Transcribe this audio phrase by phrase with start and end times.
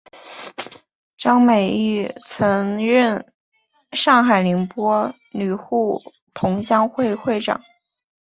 [1.15, 3.31] 张美翊曾任
[3.91, 6.01] 上海宁波旅沪
[6.33, 7.61] 同乡会会长。